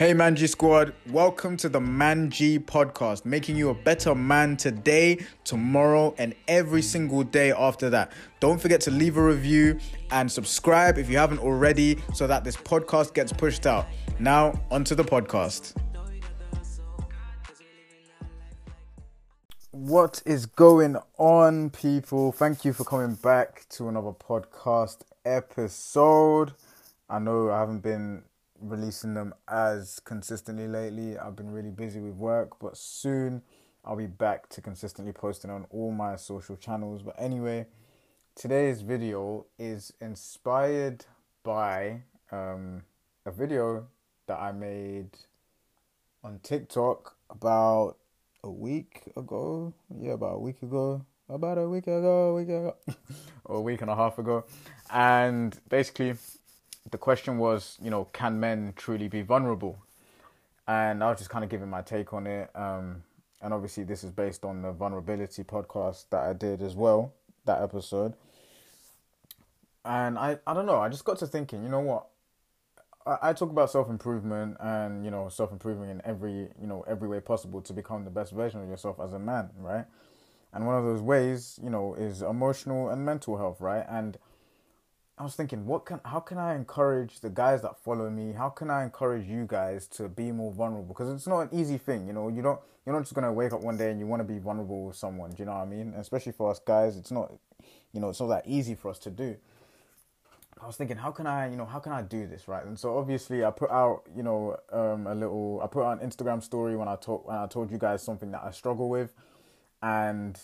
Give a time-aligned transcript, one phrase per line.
[0.00, 6.14] Hey Manji Squad, welcome to the Manji podcast, making you a better man today, tomorrow,
[6.16, 8.10] and every single day after that.
[8.40, 9.78] Don't forget to leave a review
[10.10, 13.88] and subscribe if you haven't already so that this podcast gets pushed out.
[14.18, 15.76] Now, onto the podcast.
[19.72, 22.32] What is going on, people?
[22.32, 26.52] Thank you for coming back to another podcast episode.
[27.10, 28.22] I know I haven't been
[28.60, 31.18] releasing them as consistently lately.
[31.18, 33.42] I've been really busy with work, but soon
[33.84, 37.02] I'll be back to consistently posting on all my social channels.
[37.02, 37.66] But anyway,
[38.34, 41.06] today's video is inspired
[41.42, 42.82] by um,
[43.24, 43.86] a video
[44.26, 45.10] that I made
[46.22, 47.96] on TikTok about
[48.44, 49.72] a week ago.
[49.98, 51.04] Yeah, about a week ago.
[51.28, 52.76] About a week ago, a week ago,
[53.44, 54.44] or a week and a half ago.
[54.92, 56.14] And basically,
[56.90, 59.78] the question was, you know, can men truly be vulnerable?
[60.66, 62.50] And I was just kind of giving my take on it.
[62.54, 63.02] Um,
[63.42, 67.12] and obviously, this is based on the vulnerability podcast that I did as well,
[67.44, 68.14] that episode.
[69.84, 72.06] And I, I don't know, I just got to thinking, you know what?
[73.06, 76.84] I, I talk about self improvement and, you know, self improvement in every, you know,
[76.86, 79.86] every way possible to become the best version of yourself as a man, right?
[80.52, 83.86] And one of those ways, you know, is emotional and mental health, right?
[83.88, 84.18] And
[85.20, 88.32] I was thinking, what can, how can I encourage the guys that follow me?
[88.32, 90.88] How can I encourage you guys to be more vulnerable?
[90.88, 92.28] Because it's not an easy thing, you know.
[92.28, 94.38] You don't, you're not just gonna wake up one day and you want to be
[94.38, 95.28] vulnerable with someone.
[95.28, 95.92] Do you know what I mean?
[95.94, 97.34] Especially for us guys, it's not,
[97.92, 99.36] you know, it's not that easy for us to do.
[100.62, 102.64] I was thinking, how can I, you know, how can I do this, right?
[102.64, 106.08] And so obviously, I put out, you know, um, a little, I put out an
[106.08, 109.12] Instagram story when I talk, when I told you guys something that I struggle with,
[109.82, 110.40] and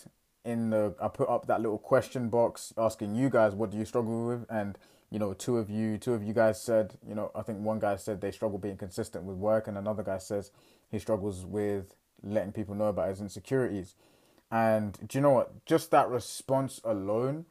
[0.47, 3.85] in the I put up that little question box asking you guys what do you
[3.85, 4.45] struggle with?
[4.49, 4.77] And
[5.11, 7.79] you know two of you two of you guys said you know I think one
[7.79, 10.51] guy said they struggle being consistent with work and another guy says
[10.89, 13.95] he struggles with letting people know about his insecurities.
[14.49, 15.65] And do you know what?
[15.65, 17.45] Just that response alone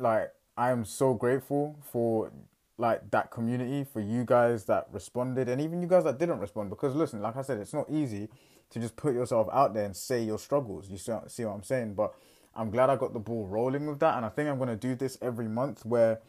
[0.00, 2.32] like I am so grateful for
[2.76, 6.70] like that community for you guys that responded and even you guys that didn't respond.
[6.70, 8.28] Because listen like I said it's not easy
[8.70, 10.88] to just put yourself out there and say your struggles.
[10.90, 11.94] You see, what I'm saying?
[11.94, 12.14] But
[12.54, 14.94] I'm glad I got the ball rolling with that, and I think I'm gonna do
[14.94, 16.20] this every month where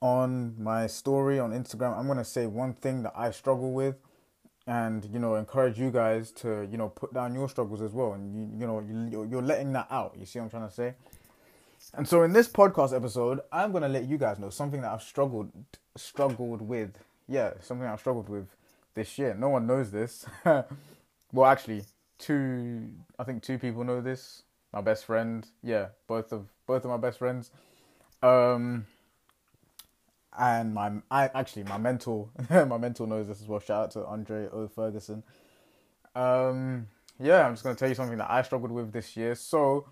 [0.00, 3.96] on my story on Instagram I'm gonna say one thing that I struggle with,
[4.66, 8.12] and you know encourage you guys to you know put down your struggles as well,
[8.12, 10.16] and you you know you're letting that out.
[10.18, 10.94] You see what I'm trying to say?
[11.94, 15.02] And so in this podcast episode, I'm gonna let you guys know something that I've
[15.02, 15.50] struggled
[15.96, 16.98] struggled with.
[17.28, 18.48] Yeah, something I've struggled with
[18.94, 19.34] this year.
[19.34, 20.26] No one knows this.
[21.36, 21.82] Well, actually,
[22.18, 22.88] two.
[23.18, 24.44] I think two people know this.
[24.72, 25.46] My best friend.
[25.62, 27.50] Yeah, both of both of my best friends.
[28.22, 28.86] Um,
[30.38, 33.60] and my I actually my mentor my mentor knows this as well.
[33.60, 35.22] Shout out to Andre O Ferguson.
[36.14, 36.86] Um,
[37.20, 39.34] yeah, I'm just gonna tell you something that I struggled with this year.
[39.34, 39.86] So,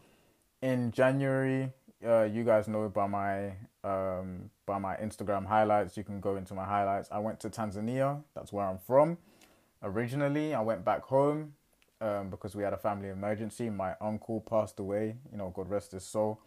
[0.62, 1.70] in January,
[2.02, 3.48] uh, you guys know by my
[3.84, 5.94] um by my Instagram highlights.
[5.98, 7.10] You can go into my highlights.
[7.12, 8.22] I went to Tanzania.
[8.34, 9.18] That's where I'm from
[9.84, 10.54] originally.
[10.54, 11.52] I went back home
[12.00, 13.70] um, because we had a family emergency.
[13.70, 15.16] My uncle passed away.
[15.30, 16.40] You know, God rest his soul.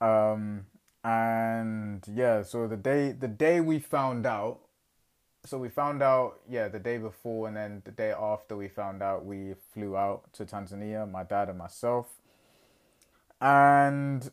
[0.00, 0.66] Um,
[1.04, 4.58] and yeah, so the day the day we found out,
[5.44, 9.02] so we found out yeah the day before, and then the day after we found
[9.02, 11.10] out, we flew out to Tanzania.
[11.10, 12.06] My dad and myself,
[13.40, 14.30] and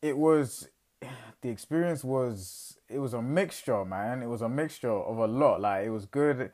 [0.00, 0.68] it was
[1.42, 4.22] the experience was it was a mixture, man.
[4.22, 5.60] It was a mixture of a lot.
[5.60, 6.50] Like it was good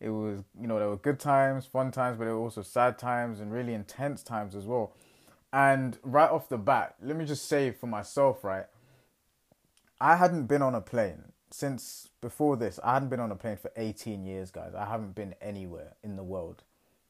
[0.00, 2.98] it was, you know, there were good times, fun times, but there were also sad
[2.98, 4.92] times and really intense times as well.
[5.52, 8.66] And right off the bat, let me just say for myself, right?
[10.00, 12.78] I hadn't been on a plane since before this.
[12.84, 14.74] I hadn't been on a plane for 18 years, guys.
[14.76, 16.62] I haven't been anywhere in the world,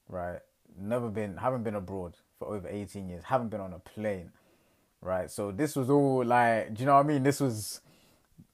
[0.09, 0.41] right?
[0.81, 3.25] Never been, haven't been abroad for over 18 years.
[3.25, 4.31] Haven't been on a plane,
[5.03, 5.31] right?
[5.31, 7.23] So this was all like, do you know what I mean?
[7.23, 7.81] This was,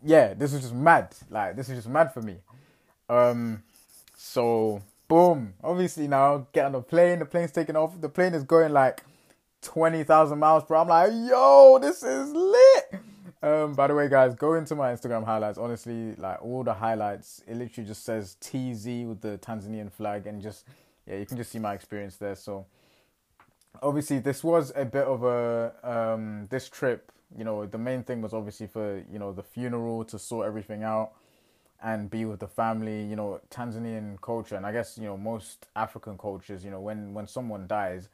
[0.03, 1.15] yeah, this was just mad.
[1.31, 2.39] Like, this is just mad for me.
[3.09, 3.63] Um,
[4.25, 7.19] so boom, obviously now get on the plane.
[7.19, 8.01] The plane's taking off.
[8.01, 9.05] The plane is going like
[9.61, 10.77] twenty thousand miles per.
[10.77, 13.03] I'm like, yo, this is lit.
[13.43, 15.59] Um, by the way, guys, go into my Instagram highlights.
[15.59, 20.41] Honestly, like all the highlights, it literally just says TZ with the Tanzanian flag, and
[20.41, 20.65] just
[21.07, 22.35] yeah, you can just see my experience there.
[22.35, 22.65] So
[23.83, 27.13] obviously, this was a bit of a um, this trip.
[27.37, 30.83] You know, the main thing was obviously for you know the funeral to sort everything
[30.83, 31.13] out
[31.85, 33.05] and be with the family.
[33.05, 36.65] You know, Tanzanian culture, and I guess you know most African cultures.
[36.65, 38.11] You know, when when someone dies,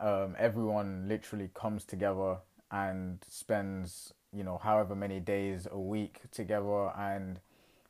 [0.00, 2.38] um, everyone literally comes together
[2.70, 7.40] and spends you know however many days a week together and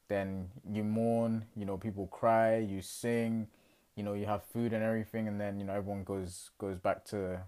[0.09, 3.49] then you mourn, you know, people cry, you sing,
[3.97, 7.05] you know, you have food and everything, and then you know everyone goes goes back
[7.07, 7.41] to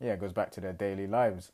[0.00, 1.52] yeah goes back to their daily lives.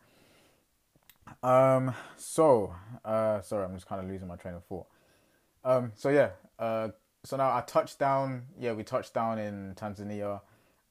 [1.43, 1.95] Um.
[2.17, 2.75] So,
[3.05, 4.87] uh, sorry, I'm just kind of losing my train of thought.
[5.65, 5.93] Um.
[5.97, 6.31] So yeah.
[6.59, 6.89] Uh.
[7.25, 8.43] So now I touched down.
[8.59, 10.41] Yeah, we touched down in Tanzania,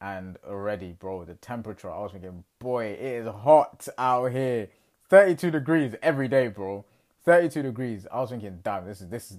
[0.02, 1.92] and already, bro, the temperature.
[1.92, 4.70] I was thinking, boy, it is hot out here.
[5.10, 6.86] 32 degrees every day, bro.
[7.26, 8.08] 32 degrees.
[8.12, 9.38] I was thinking, damn, this is this is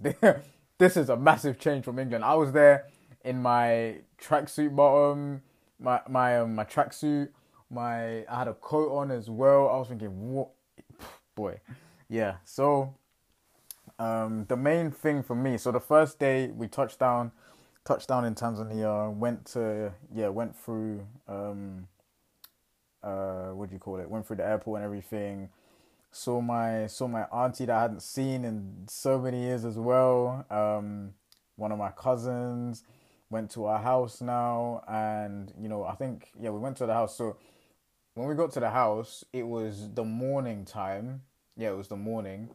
[0.79, 2.25] this is a massive change from England.
[2.25, 2.87] I was there
[3.25, 5.43] in my tracksuit bottom,
[5.79, 7.29] my my um, my tracksuit,
[7.71, 9.69] my I had a coat on as well.
[9.69, 10.49] I was thinking, what,
[11.35, 11.61] boy,
[12.09, 12.37] yeah.
[12.45, 12.95] So,
[13.99, 15.59] um, the main thing for me.
[15.59, 17.33] So the first day we touched down,
[17.85, 19.15] touched down in Tanzania.
[19.15, 21.89] Went to yeah, went through um,
[23.03, 24.09] uh, what do you call it?
[24.09, 25.51] Went through the airport and everything
[26.15, 30.47] saw my saw my auntie that I hadn't seen in so many years as well.
[30.49, 31.15] Um,
[31.57, 32.85] one of my cousins
[33.31, 36.95] went to our house now, and you know I think yeah we went to the
[36.95, 37.17] house.
[37.17, 37.37] So
[38.15, 41.23] when we got to the house, it was the morning time.
[41.57, 42.51] Yeah, it was the morning,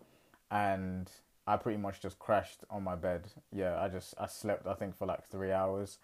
[0.49, 1.09] and
[1.49, 3.27] I pretty much just crashed on my bed.
[3.51, 5.97] Yeah, I just I slept I think for like three hours,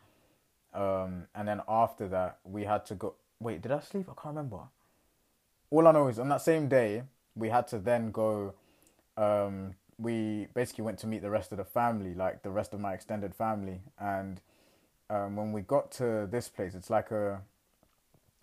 [0.73, 3.13] um, and then after that we had to go.
[3.39, 4.07] Wait, did I sleep?
[4.09, 4.61] I can't remember.
[5.69, 7.03] All I know is on that same day
[7.35, 8.55] we had to then go.
[9.17, 12.79] Um, we basically went to meet the rest of the family, like the rest of
[12.79, 14.41] my extended family, and
[15.11, 17.41] um, when we got to this place, it's like a,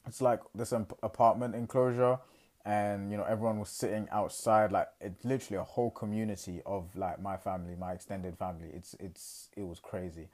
[0.06, 2.20] it's like this apartment enclosure,
[2.64, 7.20] and you know everyone was sitting outside, like it's literally a whole community of like
[7.20, 8.68] my family, my extended family.
[8.72, 10.28] It's it's it was crazy.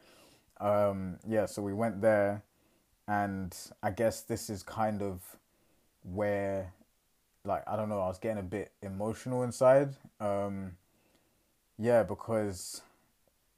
[0.60, 2.42] Um, yeah, so we went there,
[3.06, 5.22] and I guess this is kind of
[6.02, 6.72] where
[7.44, 9.94] like I don't know, I was getting a bit emotional inside.
[10.20, 10.72] Um,
[11.78, 12.82] yeah, because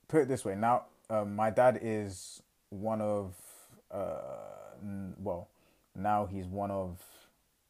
[0.08, 3.34] put it this way, now um, my dad is one of
[3.90, 4.19] uh,
[5.19, 5.49] well,
[5.96, 6.99] now he's one of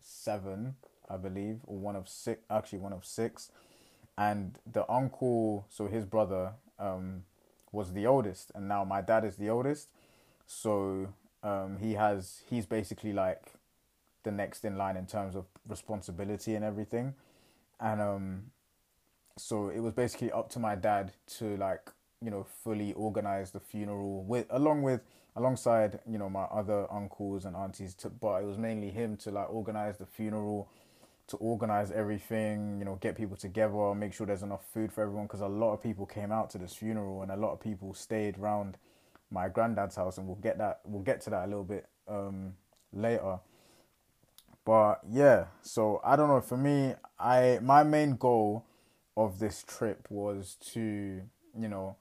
[0.00, 0.74] seven,
[1.10, 2.40] I believe, or one of six.
[2.50, 3.50] Actually, one of six,
[4.16, 7.24] and the uncle, so his brother, um,
[7.72, 9.88] was the oldest, and now my dad is the oldest.
[10.46, 11.08] So
[11.42, 13.52] um, he has he's basically like
[14.22, 17.14] the next in line in terms of responsibility and everything.
[17.80, 18.42] And um,
[19.36, 21.90] so it was basically up to my dad to like
[22.22, 25.00] you know fully organize the funeral with along with
[25.36, 29.30] alongside you know my other uncles and aunties to, but it was mainly him to
[29.30, 30.68] like organize the funeral
[31.30, 35.26] to organize everything you know get people together make sure there's enough food for everyone
[35.26, 37.94] because a lot of people came out to this funeral and a lot of people
[37.94, 38.76] stayed around
[39.30, 42.54] my granddad's house and we'll get that we'll get to that a little bit um,
[42.92, 43.38] later
[44.64, 46.40] but yeah, so I don't know.
[46.40, 48.64] For me, I my main goal
[49.16, 51.22] of this trip was to,
[51.58, 51.96] you know,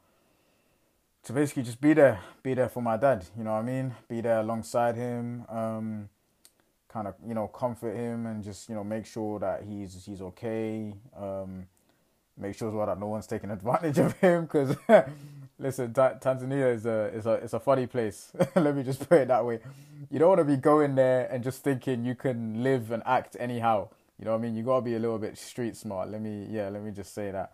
[1.23, 3.25] to basically just be there, be there for my dad.
[3.37, 3.95] You know what I mean?
[4.07, 6.09] Be there alongside him, um,
[6.89, 10.21] kind of, you know, comfort him and just, you know, make sure that he's he's
[10.21, 10.93] okay.
[11.17, 11.67] Um,
[12.37, 14.75] make sure as well that no one's taking advantage of him because
[15.59, 18.31] listen, Tanzania is a is a it's a funny place.
[18.55, 19.59] Let me just put it that way.
[20.09, 23.35] You don't want to be going there and just thinking you can live and act
[23.39, 23.89] anyhow.
[24.17, 24.55] You know what I mean?
[24.55, 26.09] You gotta be a little bit street smart.
[26.09, 27.51] Let me yeah, let me just say that.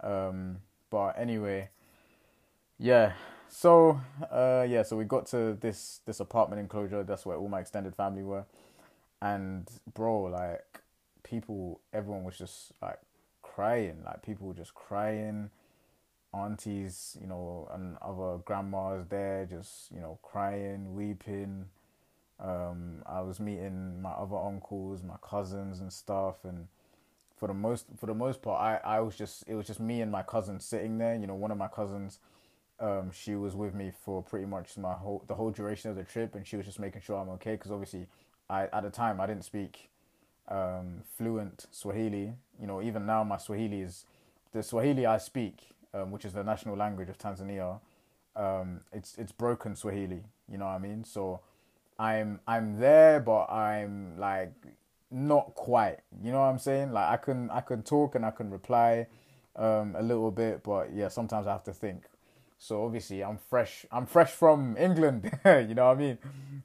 [0.00, 0.58] Um,
[0.90, 1.70] but anyway,
[2.78, 3.12] yeah.
[3.48, 7.02] So uh, yeah, so we got to this this apartment enclosure.
[7.04, 8.44] That's where all my extended family were,
[9.24, 10.80] and bro, like
[11.22, 12.98] people, everyone was just like
[13.42, 14.02] crying.
[14.04, 15.50] Like people were just crying
[16.34, 21.66] aunties, you know, and other grandmas there, just you know, crying, weeping.
[22.38, 26.68] Um, I was meeting my other uncles, my cousins, and stuff, and
[27.36, 30.02] for the most for the most part, I I was just it was just me
[30.02, 31.14] and my cousin sitting there.
[31.16, 32.18] You know, one of my cousins,
[32.80, 36.04] um, she was with me for pretty much my whole the whole duration of the
[36.04, 38.06] trip, and she was just making sure I'm okay because obviously,
[38.48, 39.88] I at the time I didn't speak
[40.48, 42.34] um, fluent Swahili.
[42.60, 44.04] You know, even now my Swahili is
[44.52, 47.80] the Swahili I speak um, which is the national language of Tanzania,
[48.36, 50.24] um, it's it's broken Swahili.
[50.50, 51.04] You know what I mean?
[51.04, 51.40] So
[51.98, 54.52] I'm I'm there, but I'm like
[55.10, 55.98] not quite.
[56.22, 56.92] You know what I'm saying?
[56.92, 59.06] Like I can I can talk and I can reply
[59.56, 62.04] um, a little bit, but yeah, sometimes I have to think.
[62.58, 63.86] So obviously I'm fresh.
[63.92, 65.30] I'm fresh from England.
[65.44, 66.18] you know what I mean?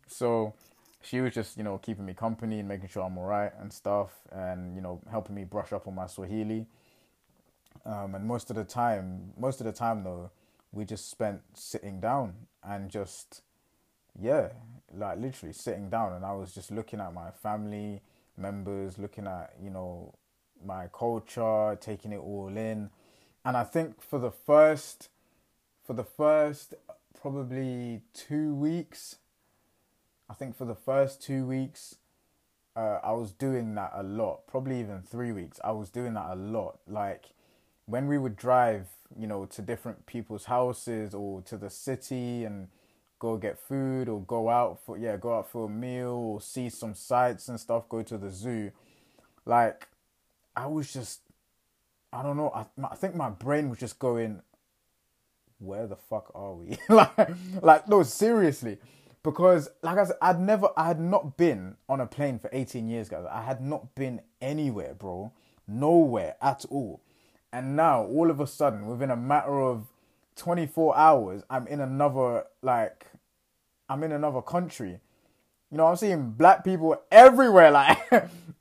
[0.07, 0.53] So
[1.01, 4.11] she was just you know keeping me company and making sure I'm alright and stuff,
[4.31, 6.67] and you know helping me brush up on my Swahili.
[7.85, 10.31] Um, and most of the time, most of the time though,
[10.71, 13.41] we just spent sitting down and just,
[14.19, 14.49] yeah,
[14.93, 16.13] like literally sitting down.
[16.13, 18.01] And I was just looking at my family
[18.37, 20.13] members, looking at, you know,
[20.63, 22.89] my culture, taking it all in.
[23.45, 25.09] and I think for the first,
[25.83, 26.73] for the first
[27.19, 29.17] probably two weeks,
[30.29, 31.95] I think for the first two weeks,
[32.75, 34.47] uh, I was doing that a lot.
[34.47, 36.79] Probably even three weeks, I was doing that a lot.
[36.87, 37.25] Like
[37.85, 42.67] when we would drive, you know, to different people's houses or to the city and
[43.19, 46.69] go get food or go out for yeah, go out for a meal or see
[46.69, 48.71] some sights and stuff, go to the zoo.
[49.45, 49.87] Like
[50.55, 51.21] I was just
[52.13, 54.41] I don't know, I I think my brain was just going
[55.59, 56.77] where the fuck are we?
[56.89, 57.29] like
[57.61, 58.77] like no, seriously.
[59.23, 62.87] Because like I said, I'd never I had not been on a plane for 18
[62.87, 63.25] years, guys.
[63.29, 65.31] I had not been anywhere, bro.
[65.67, 67.01] Nowhere at all.
[67.51, 69.87] And now, all of a sudden, within a matter of
[70.35, 73.07] 24 hours, I'm in another, like,
[73.89, 74.99] I'm in another country.
[75.71, 77.71] You know, I'm seeing black people everywhere.
[77.71, 77.97] Like,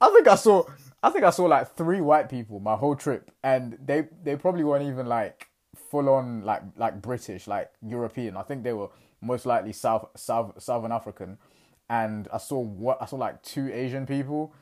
[0.00, 0.64] I think I saw,
[1.02, 4.62] I think I saw like three white people my whole trip, and they they probably
[4.62, 5.48] weren't even like
[5.90, 8.36] full on like like British, like European.
[8.36, 8.88] I think they were
[9.20, 11.38] most likely South South Southern African,
[11.88, 14.54] and I saw what I saw like two Asian people.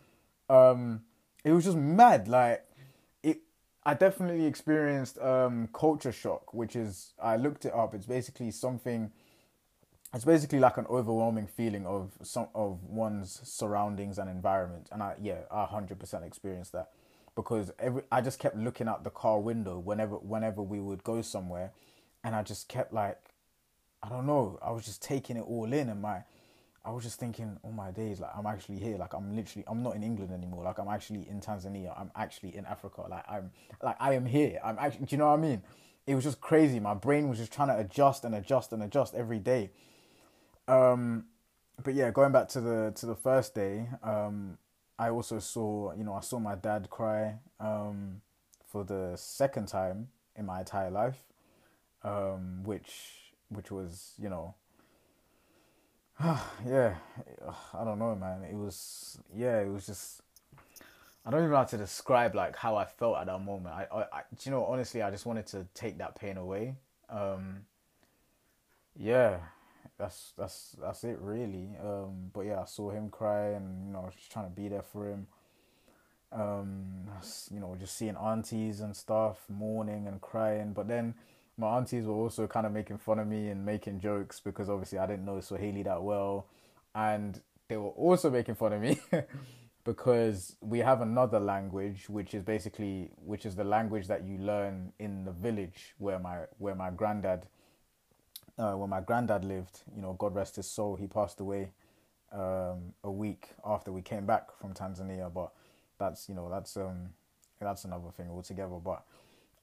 [0.48, 1.02] Um,
[1.44, 2.28] it was just mad.
[2.28, 2.64] Like
[3.22, 3.38] it,
[3.84, 7.94] I definitely experienced um, culture shock, which is I looked it up.
[7.94, 9.10] It's basically something.
[10.14, 15.16] It's basically like an overwhelming feeling of some of one's surroundings and environment, and I
[15.20, 16.90] yeah, I hundred percent experienced that
[17.36, 21.22] because every I just kept looking out the car window whenever whenever we would go
[21.22, 21.72] somewhere,
[22.25, 23.20] and I just kept like,
[24.06, 26.22] I don't know, I was just taking it all in, and my
[26.86, 28.96] I was just thinking, oh my days, like I'm actually here.
[28.96, 30.62] Like I'm literally, I'm not in England anymore.
[30.62, 31.92] Like I'm actually in Tanzania.
[32.00, 33.06] I'm actually in Africa.
[33.10, 33.50] Like I'm,
[33.82, 34.60] like I am here.
[34.64, 35.62] I'm actually, do you know what I mean?
[36.06, 36.78] It was just crazy.
[36.78, 39.70] My brain was just trying to adjust and adjust and adjust every day.
[40.68, 41.25] Um,
[41.82, 44.56] but yeah, going back to the to the first day, um,
[44.96, 48.20] I also saw, you know, I saw my dad cry um,
[48.64, 51.25] for the second time in my entire life,
[52.04, 54.55] um, which which was, you know
[56.67, 56.95] yeah,
[57.75, 58.43] I don't know, man.
[58.50, 60.23] It was yeah, it was just
[61.26, 63.75] I don't even know how to describe like how I felt at that moment.
[63.75, 66.76] I, I, I you know, honestly, I just wanted to take that pain away.
[67.11, 67.67] Um,
[68.97, 69.41] yeah,
[69.99, 71.76] that's that's that's it really.
[71.83, 74.83] Um, but yeah, I saw him cry, and you know, just trying to be there
[74.83, 75.26] for him.
[76.33, 77.09] Um,
[77.53, 81.15] you know, just seeing aunties and stuff mourning and crying, but then
[81.58, 84.98] my aunties were also kind of making fun of me and making jokes because obviously
[84.98, 86.46] I didn't know Swahili that well,
[86.94, 89.00] and they were also making fun of me
[89.84, 94.92] because we have another language which is basically which is the language that you learn
[94.98, 97.46] in the village where my where my granddad
[98.58, 99.80] uh, where my granddad lived.
[99.94, 100.96] You know, God rest his soul.
[100.96, 101.70] He passed away
[102.32, 105.52] um, a week after we came back from Tanzania, but
[105.98, 107.10] that's you know that's um
[107.60, 108.76] that's another thing altogether.
[108.82, 109.02] But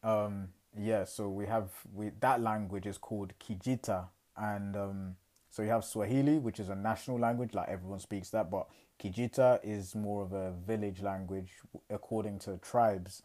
[0.03, 4.05] um yeah, so we have we that language is called Kijita,
[4.37, 5.15] and um,
[5.49, 8.67] so you have Swahili, which is a national language, like everyone speaks that, but
[8.99, 11.51] Kijita is more of a village language
[11.89, 13.21] according to tribes,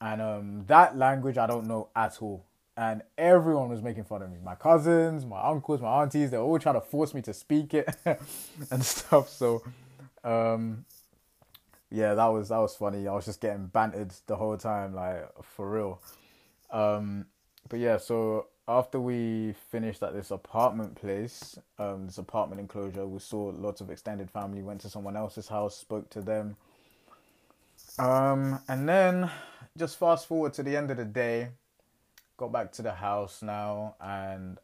[0.00, 2.44] and um, that language I don't know at all,
[2.76, 4.38] and everyone was making fun of me.
[4.44, 7.88] My cousins, my uncles, my aunties, they're all trying to force me to speak it
[8.70, 9.30] and stuff.
[9.30, 9.62] So,
[10.24, 10.84] um,
[11.90, 13.08] yeah, that was that was funny.
[13.08, 16.00] I was just getting bantered the whole time, like for real.
[16.70, 17.26] Um,
[17.68, 23.18] but yeah, so after we finished at this apartment place, um, this apartment enclosure, we
[23.18, 24.62] saw lots of extended family.
[24.62, 26.56] Went to someone else's house, spoke to them.
[27.98, 29.30] Um, and then
[29.78, 31.50] just fast forward to the end of the day,
[32.36, 34.58] got back to the house now, and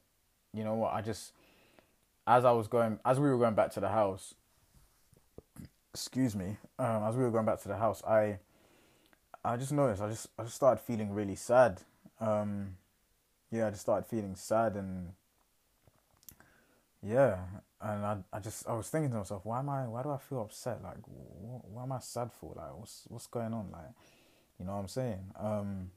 [0.52, 0.92] you know what?
[0.92, 1.32] I just,
[2.26, 4.34] as I was going, as we were going back to the house,
[5.94, 8.38] excuse me, um, as we were going back to the house, I,
[9.44, 11.80] I just noticed, I just, I just started feeling really sad
[12.22, 12.76] um,
[13.50, 15.12] yeah, I just started feeling sad and
[17.02, 17.38] yeah,
[17.80, 20.18] and I I just I was thinking to myself, why am I why do I
[20.18, 20.82] feel upset?
[20.82, 22.54] Like, what, what am I sad for?
[22.56, 23.70] Like, what's what's going on?
[23.72, 23.90] Like,
[24.58, 25.20] you know what I'm saying?
[25.38, 25.90] Um,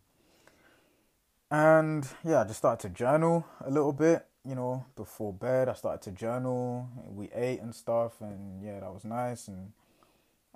[1.51, 4.25] and yeah, I just started to journal a little bit.
[4.44, 6.89] You know, before bed, I started to journal.
[7.08, 9.48] We ate and stuff, and yeah, that was nice.
[9.48, 9.74] And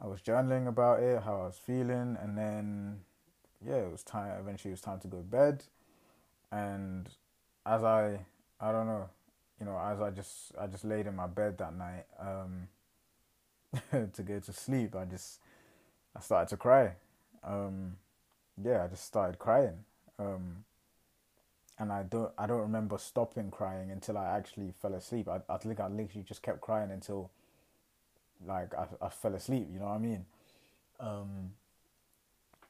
[0.01, 3.01] I was journaling about it, how I was feeling, and then
[3.65, 4.39] yeah, it was time.
[4.39, 5.63] Eventually, it was time to go to bed,
[6.51, 7.09] and
[7.65, 8.19] as I,
[8.61, 9.09] I don't know,
[9.59, 12.67] you know, as I just, I just laid in my bed that night um,
[14.13, 14.95] to go to sleep.
[14.95, 15.39] I just,
[16.15, 16.93] I started to cry.
[17.43, 17.97] Um,
[18.63, 19.85] yeah, I just started crying,
[20.19, 20.65] um,
[21.77, 25.27] and I don't, I don't remember stopping crying until I actually fell asleep.
[25.29, 27.31] I, I think I literally just kept crying until,
[28.45, 29.67] like, I, I fell asleep.
[29.71, 30.25] You know what I mean?
[30.99, 31.51] Um,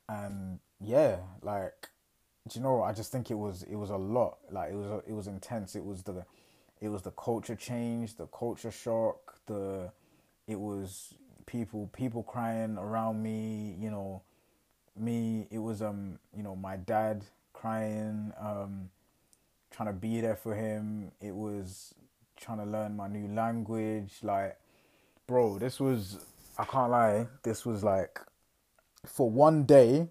[0.07, 1.89] and yeah, like
[2.49, 2.81] do you know?
[2.83, 4.37] I just think it was it was a lot.
[4.51, 5.75] Like it was it was intense.
[5.75, 6.25] It was the
[6.81, 9.91] it was the culture change, the culture shock, the
[10.47, 11.13] it was
[11.45, 13.75] people people crying around me.
[13.79, 14.21] You know,
[14.97, 15.47] me.
[15.51, 18.89] It was um you know my dad crying, um,
[19.71, 21.11] trying to be there for him.
[21.21, 21.93] It was
[22.35, 24.13] trying to learn my new language.
[24.23, 24.57] Like,
[25.27, 26.25] bro, this was
[26.57, 27.27] I can't lie.
[27.43, 28.19] This was like
[29.05, 30.09] for one day.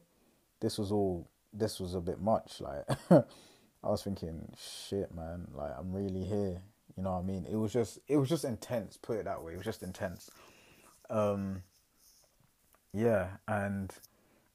[0.61, 1.29] This was all.
[1.53, 2.61] This was a bit much.
[2.61, 5.49] Like, I was thinking, shit, man.
[5.55, 6.63] Like, I'm really here.
[6.97, 7.47] You know what I mean?
[7.51, 7.99] It was just.
[8.09, 8.97] It was just intense.
[8.97, 9.53] Put it that way.
[9.53, 10.31] It was just intense.
[11.11, 11.63] Um.
[12.93, 13.93] Yeah, and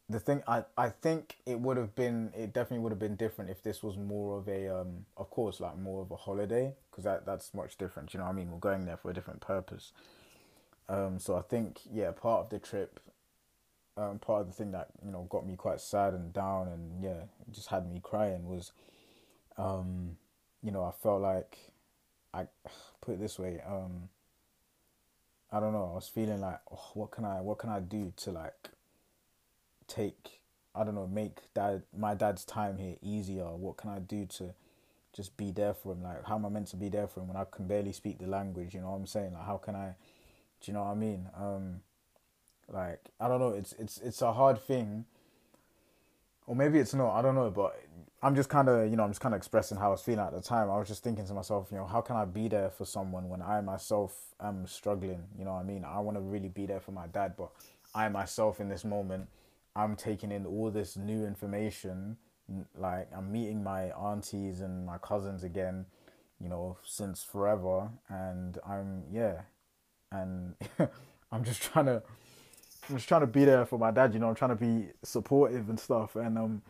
[0.10, 3.50] the thing I, I think it would have been it definitely would have been different
[3.50, 7.06] if this was more of a um of course like more of a holiday because
[7.06, 9.42] that that's much different you know what I mean we're going there for a different
[9.42, 9.92] purpose
[10.90, 13.00] um so I think yeah part of the trip
[13.98, 17.04] um part of the thing that you know got me quite sad and down and
[17.04, 18.72] yeah just had me crying was
[19.58, 20.18] um
[20.62, 21.58] you know I felt like
[22.34, 22.48] I
[23.02, 24.10] put it this way um
[25.52, 28.14] I don't know I was feeling like oh, what can I what can I do
[28.18, 28.70] to like
[29.88, 30.42] take
[30.74, 33.46] I don't know make dad my dad's time here easier?
[33.46, 34.56] What can I do to
[35.16, 36.02] just be there for him?
[36.02, 38.18] Like how am I meant to be there for him when I can barely speak
[38.18, 38.74] the language?
[38.74, 39.34] You know what I'm saying?
[39.34, 39.94] Like how can I?
[40.62, 41.30] Do you know what I mean?
[42.72, 43.50] Like I don't know.
[43.50, 45.06] It's it's it's a hard thing,
[46.48, 47.16] or maybe it's not.
[47.16, 47.80] I don't know, but
[48.22, 50.26] I'm just kind of you know I'm just kind of expressing how I was feeling
[50.26, 50.70] at the time.
[50.70, 53.30] I was just thinking to myself, you know, how can I be there for someone
[53.30, 55.24] when I myself am struggling?
[55.38, 55.86] You know what I mean?
[55.86, 57.52] I want to really be there for my dad, but
[57.94, 59.28] I myself in this moment
[59.76, 62.18] I'm taking in all this new information.
[62.78, 65.86] Like I'm meeting my aunties and my cousins again,
[66.40, 69.42] you know, since forever, and I'm yeah,
[70.12, 70.56] and
[71.32, 72.04] I'm just trying to,
[72.90, 74.14] I'm just trying to be there for my dad.
[74.14, 76.62] You know, I'm trying to be supportive and stuff, and um,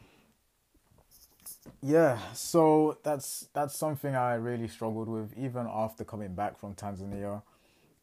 [1.82, 2.20] yeah.
[2.34, 7.41] So that's that's something I really struggled with, even after coming back from Tanzania.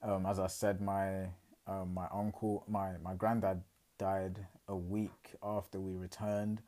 [0.02, 1.26] Um, as I said, my
[1.66, 3.62] um, my uncle, my my granddad
[3.98, 6.62] died a week after we returned.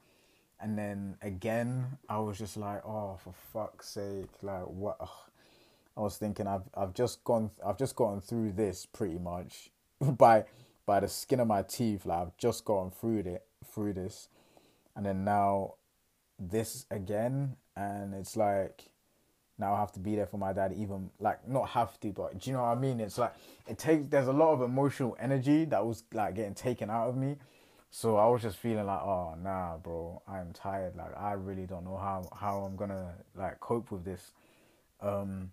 [0.61, 4.97] And then again, I was just like, oh, for fuck's sake, like what?
[5.01, 5.09] Ugh.
[5.97, 10.45] I was thinking, I've I've just gone, I've just gotten through this pretty much by
[10.87, 12.07] by the skin of my teeth.
[12.07, 14.29] Like I've just gone through it, through this,
[14.97, 15.75] and then now
[16.39, 18.91] this again, and it's like
[19.59, 20.73] now I have to be there for my dad.
[20.77, 23.01] Even like not have to, but do you know what I mean?
[23.01, 23.35] It's like
[23.67, 24.07] it takes.
[24.07, 27.37] There's a lot of emotional energy that was like getting taken out of me
[27.95, 30.97] so I was just feeling like, oh nah, bro, I'm tired.
[30.97, 34.33] Like I really don't know how how I'm gonna like cope with this.
[35.03, 35.51] Um,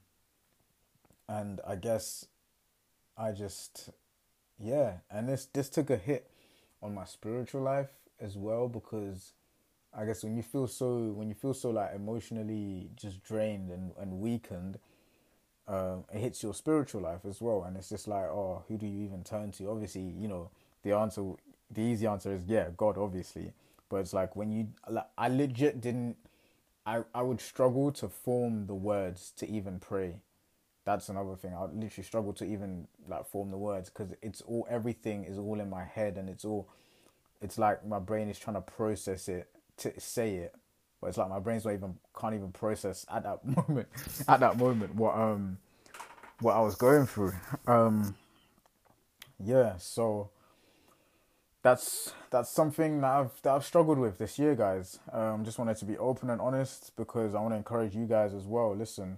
[1.28, 2.26] and I guess
[3.18, 3.90] I just
[4.62, 6.30] yeah, and this this took a hit
[6.82, 9.34] on my spiritual life as well because
[9.94, 13.92] I guess when you feel so when you feel so like emotionally just drained and,
[14.00, 14.80] and weakened,
[15.68, 18.86] um, it hits your spiritual life as well, and it's just like, oh, who do
[18.88, 19.70] you even turn to?
[19.70, 20.50] Obviously, you know,
[20.84, 21.24] the answer
[21.72, 23.54] the easy answer is yeah, God, obviously.
[23.90, 26.18] But it's like when you, like, I legit didn't,
[26.86, 30.18] I, I would struggle to form the words to even pray.
[30.90, 31.54] That's another thing.
[31.54, 35.60] I literally struggle to even like form the words because it's all, everything is all
[35.60, 36.68] in my head and it's all,
[37.42, 40.56] it's like my brain is trying to process it to say it.
[41.00, 43.88] But it's like my brain's not even, can't even process at that moment,
[44.28, 45.60] at that moment what, um,
[46.40, 47.34] what I was going through.
[47.68, 48.16] Um,
[49.44, 50.32] yeah, so
[51.64, 55.00] that's that's something that I've that I've struggled with this year, guys.
[55.14, 58.34] Um, just wanted to be open and honest because I want to encourage you guys
[58.34, 58.76] as well.
[58.76, 59.18] Listen,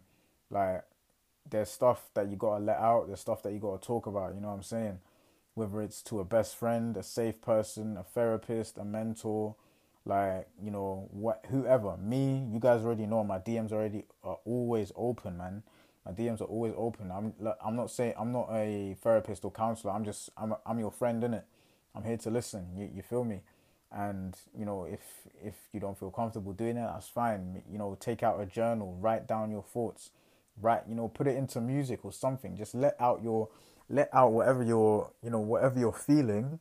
[0.49, 0.83] like
[1.49, 3.07] there's stuff that you gotta let out.
[3.07, 4.33] There's stuff that you gotta talk about.
[4.35, 4.99] You know what I'm saying?
[5.53, 9.55] Whether it's to a best friend, a safe person, a therapist, a mentor,
[10.05, 11.97] like you know what, whoever.
[11.97, 15.63] Me, you guys already know my DMs already are always open, man.
[16.05, 17.11] My DMs are always open.
[17.11, 19.93] I'm I'm not saying I'm not a therapist or counselor.
[19.93, 21.43] I'm just I'm I'm your friend, innit?
[21.93, 22.67] I'm here to listen.
[22.75, 23.41] You, you feel me?
[23.91, 25.01] And you know, if
[25.43, 27.61] if you don't feel comfortable doing it, that's fine.
[27.69, 30.11] You know, take out a journal, write down your thoughts,
[30.61, 30.83] write.
[30.87, 32.57] You know, put it into music or something.
[32.57, 33.49] Just let out your
[33.89, 36.59] let out whatever you're you know whatever you're feeling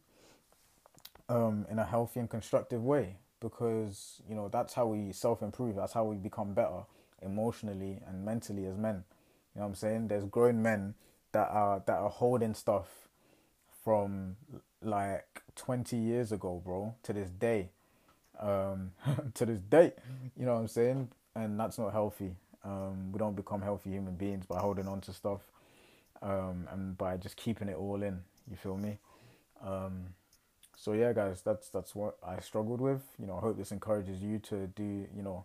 [1.29, 5.77] um, in a healthy and constructive way because you know that's how we self improve.
[5.77, 6.83] That's how we become better
[7.23, 9.05] emotionally and mentally as men.
[9.55, 10.09] You know what I'm saying?
[10.09, 10.95] There's grown men
[11.33, 13.09] that are that are holding stuff
[13.83, 14.37] from
[14.83, 17.71] like 20 years ago, bro, to this day.
[18.39, 18.93] Um,
[19.35, 19.93] to this day,
[20.39, 21.09] you know what I'm saying?
[21.35, 22.37] And that's not healthy.
[22.65, 25.41] Um, we don't become healthy human beings by holding on to stuff
[26.23, 28.21] um, and by just keeping it all in.
[28.51, 28.99] You feel me?
[29.65, 30.15] Um,
[30.77, 33.03] so yeah, guys, that's that's what I struggled with.
[33.19, 35.45] You know, I hope this encourages you to do you know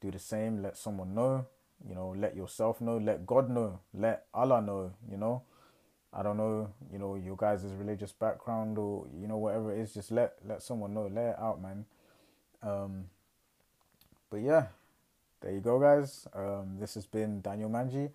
[0.00, 0.62] do the same.
[0.62, 1.46] Let someone know.
[1.88, 2.98] You know, let yourself know.
[2.98, 3.80] Let God know.
[3.94, 4.92] Let Allah know.
[5.10, 5.42] You know.
[6.12, 9.92] I don't know, you know, your guys' religious background or you know whatever it is.
[9.92, 11.84] Just let let someone know, let it out, man.
[12.62, 13.04] Um,
[14.30, 14.66] but yeah,
[15.40, 16.26] there you go, guys.
[16.34, 18.10] Um, this has been Daniel Manji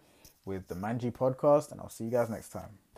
[0.46, 2.78] with the Manji Podcast, and I'll see you guys next time.